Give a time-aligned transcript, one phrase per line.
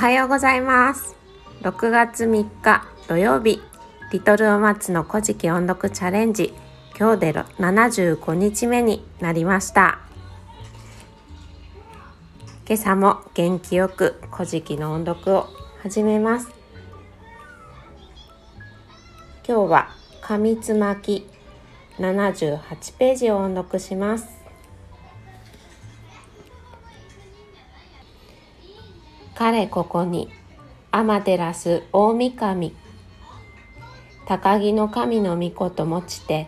[0.00, 1.14] はようございます。
[1.60, 3.60] 6月3日土曜日。
[4.10, 6.54] リトルお松の古事記音読チャレンジ。
[6.98, 9.98] 今日で75日目になりました。
[12.66, 15.48] 今朝も元気よく古事記の音読を
[15.82, 16.48] 始めます。
[19.46, 19.90] 今日は
[20.22, 21.28] 紙つまき
[21.98, 24.39] 78ページを音読します。
[29.40, 30.28] 彼ここに
[30.92, 32.76] 天照大神。
[34.26, 36.46] 高木の神の御子と持ちて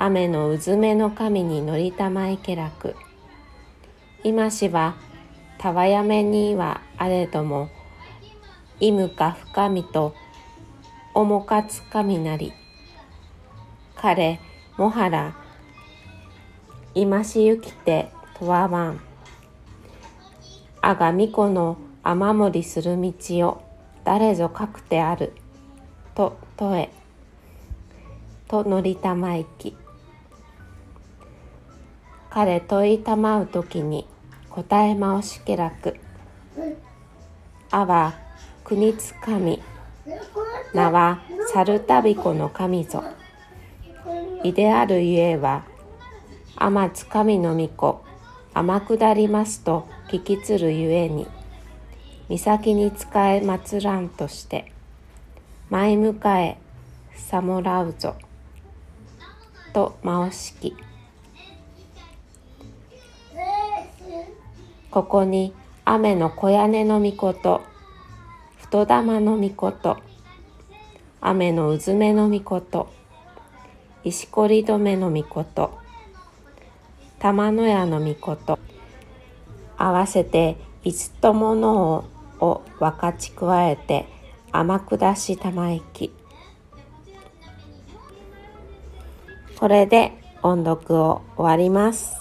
[0.00, 2.96] 雨のうずめの神に乗りたまいけらく。
[4.24, 4.96] 今しは
[5.58, 7.70] たわやめにはあれども
[8.80, 10.12] いむか深みと
[11.14, 12.52] おもかつかみなり。
[13.94, 14.40] 彼
[14.76, 15.36] もはら
[16.96, 19.00] 今しゆきてとわわん。
[20.80, 23.12] あがみこの雨漏りする道
[23.48, 23.62] を
[24.04, 25.32] 誰ぞかくてある
[26.14, 26.90] と問え
[28.46, 29.74] と乗りたまいき。
[32.28, 34.06] 彼問いたまうときに
[34.50, 35.96] 答えまおしけらく。
[37.70, 38.12] あは
[38.64, 39.62] 国津神
[40.74, 41.22] 名は
[41.54, 43.02] 猿たびこの神ぞ。
[44.42, 45.64] いであるゆえは
[46.56, 48.04] 天津神の御子
[48.52, 51.26] 天下りますと聞きつるゆえに。
[52.28, 54.72] 岬に仕え祭らんとして
[55.70, 56.58] 前迎え
[57.14, 58.16] さもらうぞ
[59.72, 60.76] と回しき。
[64.94, 65.52] ここに
[65.84, 67.62] 雨の小屋根の御事
[68.58, 69.98] 太玉の御事
[71.20, 72.88] 雨のうずめの御事
[74.04, 75.76] 石こり止めの御事
[77.18, 78.58] 玉の屋の御事
[79.76, 82.13] 合わせて五とものを
[82.44, 84.06] を分かち加えて
[84.52, 86.12] 天下したまいき
[89.58, 90.12] これで
[90.42, 92.16] 音読を終わります。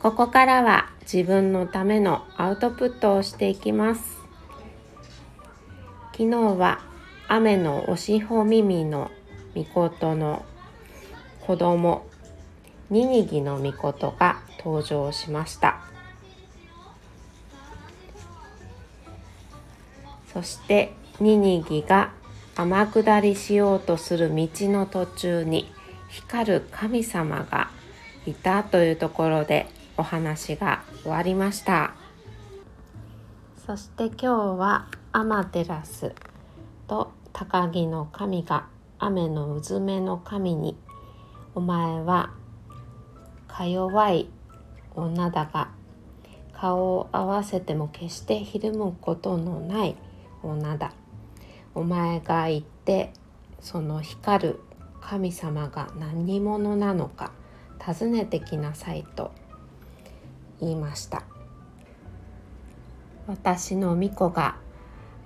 [0.00, 4.02] ここからは自分のためのアウトプットをしていきます。
[6.10, 6.80] 昨日は
[7.28, 9.10] 雨のおしほ耳の
[9.54, 10.44] みことの
[11.40, 12.04] 子供
[12.90, 15.91] ニニギのみことが登場しました。
[20.32, 22.12] そしてニニギが
[22.54, 25.70] 天下りしようとする道の途中に
[26.08, 27.70] 光る神様が
[28.26, 29.66] いたというところで
[29.96, 31.94] お話が終わりました。
[33.66, 36.12] そして今日はアマテラス
[36.88, 38.66] と高木の神が
[38.98, 40.76] 雨のうずめの神に
[41.54, 42.30] お前は
[43.48, 44.28] か弱い
[44.94, 45.68] 女だが
[46.52, 49.96] 顔を合わせても決してひるむことのない
[50.42, 50.92] 女だ。
[51.74, 53.12] お前が言って
[53.60, 54.60] その光る
[55.00, 57.32] 神様が何者なのか
[57.78, 59.32] 尋ねてきなさいと
[60.60, 61.24] 言いました。
[63.26, 64.56] 私の巫女が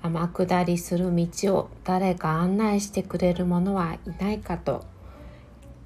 [0.03, 4.84] 天下りする道を誰か案内してくれる者はいないかと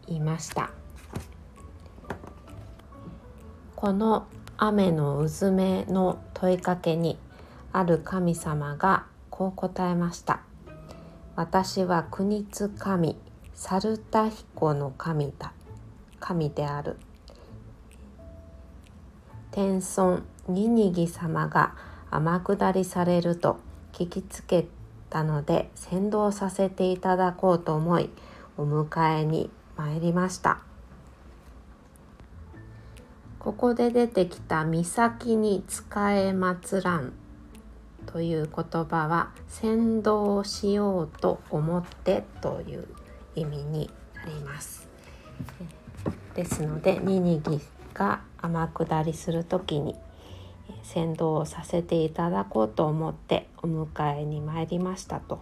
[0.07, 0.71] 言いました。
[3.77, 4.27] この
[4.59, 7.19] 雨のうずめの問いかけに
[7.73, 9.07] ある神様が
[9.41, 10.41] こう答えました。
[11.34, 13.17] 私は国津神
[13.55, 15.55] サルタヒコの神だ。
[16.19, 16.99] 神である。
[19.51, 21.75] 天孫ニニギ様が
[22.11, 23.56] 天下りされると
[23.95, 24.67] 聞きつけ
[25.09, 28.11] たので先導させていただこうと思い
[28.59, 30.59] お迎えに参りました。
[33.39, 37.15] ここで出てきた「岬に仕え祭らん」
[38.12, 42.88] という言葉は先導しようと思ってという
[43.34, 44.89] 意味になります。
[46.34, 47.60] ですのでニニギ
[47.95, 49.97] が天下りする時に
[50.83, 55.41] 先導をさせていただこうと思ってお迎えに参りましたと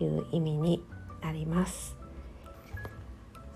[0.00, 0.82] いう意味に
[1.22, 1.96] なります。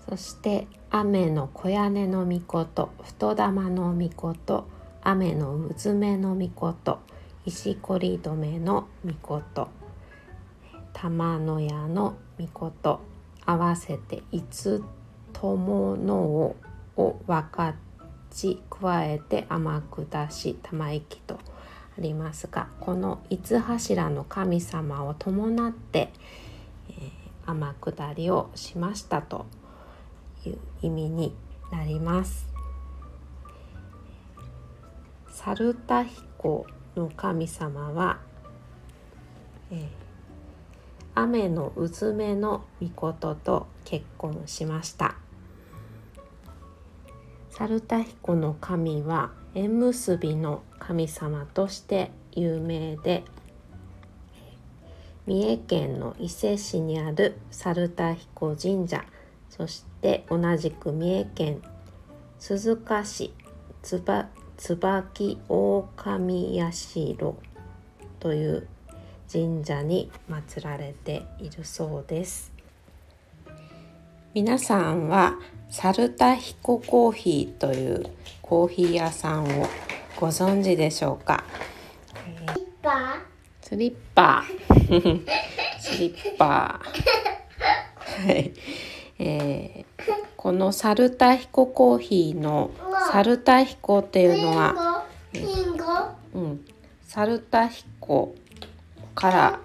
[0.09, 4.65] そして雨の小屋根の御事太玉の御事
[5.01, 6.99] 雨のうずめの御事
[7.47, 9.69] 石こり止めの御事
[10.91, 12.99] 玉の屋の御事
[13.45, 14.83] 合わせていつ
[15.31, 16.57] とものを
[16.97, 17.73] を分か
[18.31, 21.39] ち加えて天下し玉行きとあ
[21.99, 26.11] りますがこの五柱の神様を伴って、
[26.89, 29.45] えー、天下りをしましたと
[30.45, 31.33] いう意味に
[31.71, 32.45] なります。
[35.29, 36.65] 猿田彦
[36.97, 38.19] の神様は、
[39.71, 39.85] えー、
[41.15, 45.15] 雨のうずめの御事と結婚しました。
[47.57, 53.23] 猿田彦の神は縁結びの神様として有名で
[55.25, 59.03] 三重県の伊勢市にある猿田彦神社
[59.49, 61.61] そして同じく三重県
[62.37, 63.33] 鈴鹿市
[63.81, 67.33] つば椿大神社
[68.19, 68.67] という
[69.31, 72.51] 神社に祀られているそうです。
[74.33, 75.35] 皆さんは
[75.69, 78.05] サルタヒココーヒーという
[78.41, 79.67] コーヒー屋さんを
[80.19, 81.43] ご存知でしょうか？
[83.61, 84.43] スリッパ。
[85.79, 86.79] スリッパ。
[88.25, 88.53] はい、
[89.19, 90.03] えー、
[90.35, 92.71] このサルタヒココーヒーの
[93.11, 95.05] サルタヒコっていうのは、
[96.33, 96.65] うん、
[97.03, 98.35] サルタヒコ
[99.15, 99.59] から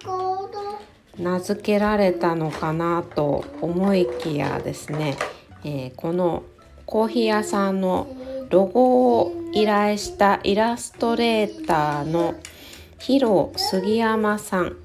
[1.17, 5.15] 名付けられたのかなと思いきやですね、
[5.63, 6.43] えー、この
[6.85, 8.07] コーヒー屋さんの
[8.49, 12.35] ロゴを依頼したイラストレーターの
[12.99, 14.77] ヒロ杉山さん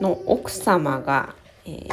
[0.00, 1.34] の奥様が、
[1.64, 1.92] えー、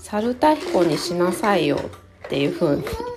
[0.00, 1.78] サルタヒコにしなさいよ
[2.26, 3.13] っていうふうに、えー、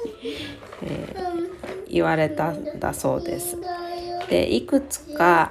[1.89, 3.57] 言われたんだそうです。
[4.29, 5.49] でいくつか、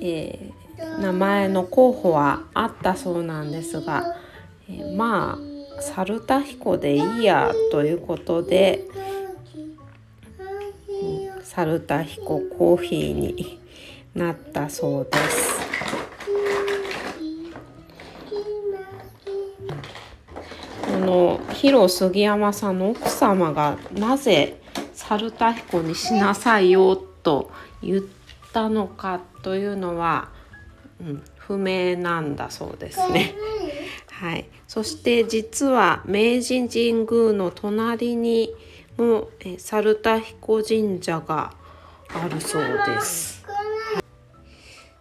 [0.00, 4.16] えー、名前の候補はあったそうなんですが、
[4.68, 8.84] えー、まあサルタヒコでいいやということで、
[10.88, 13.60] うん、サルタヒココーヒーに
[14.14, 15.62] なったそうです。
[20.84, 24.60] この広杉山さんの奥様がなぜ
[24.94, 27.50] 猿田彦にしなさいよと
[27.82, 28.02] 言っ
[28.52, 30.28] たのかというのは、
[31.00, 33.34] うん、不明なんだそうですね。
[34.10, 38.54] はい、そして実は明治神宮の隣に
[38.96, 41.52] もえ猿田彦神社が
[42.14, 43.44] あるそうです。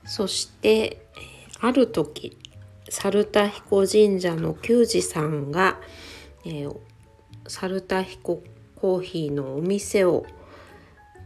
[0.06, 1.06] そして
[1.60, 2.38] ある時
[2.90, 5.80] 猿田彦神社の久司さんが、
[6.44, 6.76] えー、
[7.48, 8.42] 猿田彦
[8.82, 10.26] コーヒーのお店を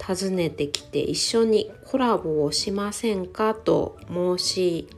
[0.05, 4.89] 訪ねてきて一緒にコラボをしませんかと申し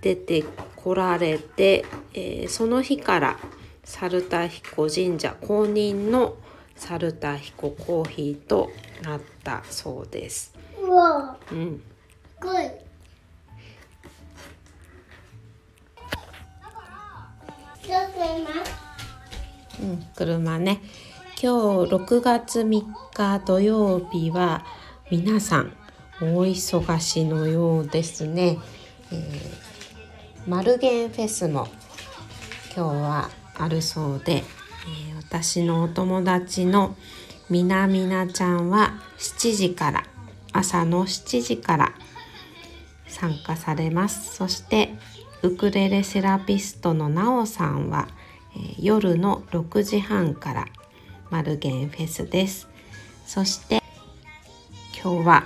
[0.00, 0.42] 出て
[0.76, 1.84] こられて、
[2.14, 3.38] えー、その日から
[3.84, 6.36] 猿田彦神社公認の
[6.74, 8.70] 猿田彦コーヒーと
[9.02, 10.54] なったそうです。
[11.52, 11.82] うん。
[19.84, 20.80] うん、車ね。
[21.40, 24.64] 今日6月3日土曜日は
[25.10, 25.72] 皆さん
[26.22, 28.58] 大忙しのようですね、
[29.12, 31.68] えー、マルゲンフェスも
[32.74, 36.96] 今日はあるそうで、えー、私のお友達の
[37.50, 40.04] みなみなちゃんは7時から
[40.52, 41.92] 朝の7時から
[43.06, 44.34] 参加されます。
[44.34, 44.94] そして
[45.42, 48.08] ウクレレセラピストのなおさんは、
[48.78, 50.66] 夜の6時半から
[51.30, 52.68] マルゲンフェスです。
[53.26, 53.82] そして
[55.02, 55.44] 今日は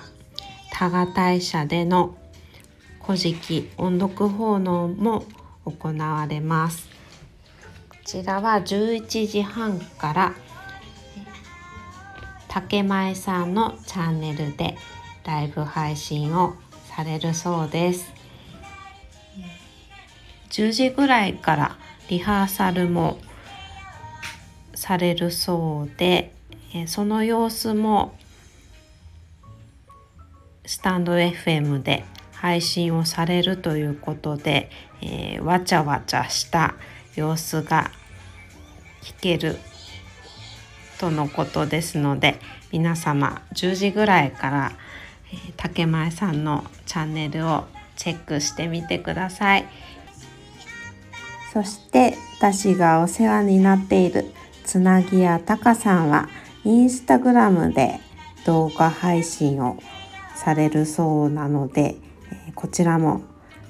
[0.73, 2.17] 多賀大社での
[3.05, 5.25] 古事記音読奉納も
[5.65, 6.89] 行われます。
[7.89, 10.35] こちらは11時半から
[12.49, 14.77] 竹前さんのチャンネルで
[15.25, 18.13] ライブ配信をされるそうです。
[20.51, 21.77] 10時ぐらいから
[22.09, 23.19] リハーサルも
[24.75, 26.33] されるそうで、
[26.75, 28.17] えその様子も
[30.65, 34.71] スタンド FM で配信をされるということで、
[35.03, 36.75] えー、わちゃわちゃした
[37.17, 37.91] 様子が
[39.03, 39.57] 聞ける
[40.99, 42.39] とのことですので
[42.71, 44.73] 皆様10時ぐらいから、
[45.33, 47.65] えー、竹前さんのチャンネルを
[47.97, 49.67] チェックしてみてください。
[51.53, 54.27] そして私がお世話になっている
[54.65, 56.29] つなぎやたかさんは
[56.65, 58.01] インスタグラムで
[58.45, 59.79] 動画配信を
[60.35, 61.97] されるそうなので、
[62.55, 63.23] こちらも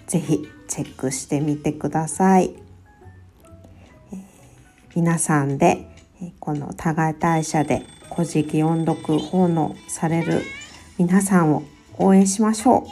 [0.06, 2.54] ぜひチェックしてみてください。
[4.94, 5.86] 皆さんで
[6.40, 10.42] この多賀大社で古事記音読奉納される
[10.98, 11.62] 皆さんを
[11.96, 12.82] 応援しましょう。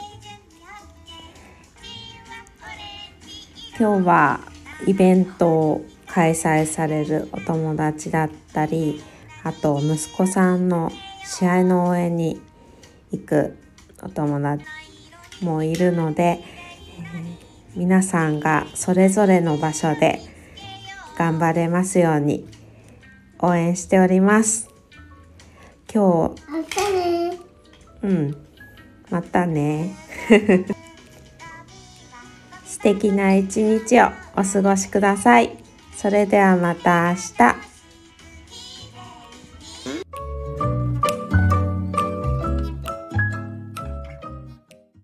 [3.77, 4.39] 今日は
[4.85, 9.01] イベントを開催されるお友達だったり
[9.43, 10.91] あと息子さんの
[11.25, 12.41] 試合の応援に
[13.11, 13.57] 行く
[14.01, 14.65] お友達
[15.41, 20.21] もいるので、えー、皆さんがそれぞれの場所で
[21.17, 22.47] 頑張れますように
[23.39, 24.69] 応援しております。
[25.93, 26.41] 今日、
[28.03, 28.47] うん、
[29.09, 29.95] またね。
[32.77, 35.57] 素敵な一日をお過ごしください。
[35.95, 37.56] それではまた明日。